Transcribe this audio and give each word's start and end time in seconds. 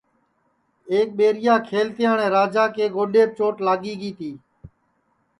ایک 0.93 1.07
ٻیریا 1.17 1.55
کھلتیاٹؔے 1.67 2.27
راجا 2.35 2.65
کے 2.75 2.85
گوڈؔیپ 2.95 3.29
چوٹ 3.37 3.55
لاگی 3.65 3.93
گی 4.01 4.11
تی 4.17 4.31